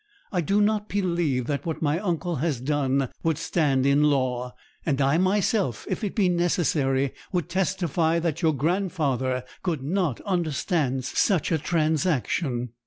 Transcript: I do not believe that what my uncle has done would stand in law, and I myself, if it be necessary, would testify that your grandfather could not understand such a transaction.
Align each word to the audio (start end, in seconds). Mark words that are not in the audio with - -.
I 0.31 0.41
do 0.41 0.61
not 0.61 0.89
believe 0.89 1.45
that 1.45 1.63
what 1.67 1.83
my 1.83 1.99
uncle 1.99 2.37
has 2.37 2.59
done 2.59 3.09
would 3.21 3.37
stand 3.37 3.85
in 3.85 4.01
law, 4.05 4.55
and 4.83 4.99
I 4.99 5.19
myself, 5.19 5.85
if 5.87 6.03
it 6.03 6.15
be 6.15 6.27
necessary, 6.27 7.13
would 7.31 7.49
testify 7.49 8.17
that 8.17 8.41
your 8.41 8.55
grandfather 8.55 9.43
could 9.61 9.83
not 9.83 10.19
understand 10.21 11.05
such 11.05 11.51
a 11.51 11.59
transaction. 11.59 12.69